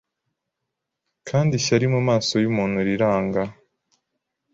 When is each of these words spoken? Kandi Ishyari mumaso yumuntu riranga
Kandi 1.27 1.51
Ishyari 1.59 1.85
mumaso 1.93 2.33
yumuntu 2.43 2.77
riranga 2.87 3.41